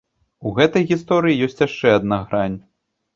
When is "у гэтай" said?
0.49-0.87